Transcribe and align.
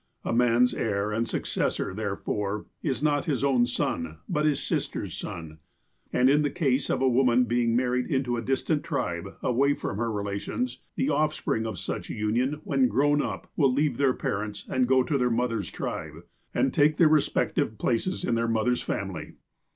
A 0.25 0.33
man's 0.33 0.73
heir 0.73 1.11
and 1.11 1.27
successor, 1.27 1.93
therefore, 1.93 2.65
is 2.81 3.03
not 3.03 3.25
his 3.25 3.43
own 3.43 3.67
son, 3.67 4.17
but 4.27 4.47
his 4.47 4.59
sister's 4.59 5.15
son. 5.15 5.59
And, 6.11 6.27
in 6.27 6.41
the 6.41 6.49
case 6.49 6.89
of 6.89 7.03
a 7.03 7.07
woman 7.07 7.43
being 7.43 7.75
married 7.75 8.07
into 8.07 8.35
a 8.35 8.41
distant 8.41 8.83
tribe, 8.83 9.35
away 9.43 9.75
from 9.75 9.97
her 9.97 10.11
relations, 10.11 10.81
the 10.95 11.11
offspring 11.11 11.67
of 11.67 11.77
such 11.77 12.09
union, 12.09 12.61
when 12.63 12.87
grown 12.87 13.21
up, 13.21 13.51
will 13.55 13.71
leave 13.71 13.97
their 13.97 14.15
parents 14.15 14.65
and 14.67 14.87
go 14.87 15.03
to 15.03 15.19
their 15.19 15.29
mother's 15.29 15.69
tribe, 15.69 16.25
and 16.51 16.73
take 16.73 16.97
their 16.97 17.07
respective 17.07 17.77
places 17.77 18.23
in 18.25 18.33
their 18.33 18.47
mother's 18.47 18.81
family. 18.81 19.33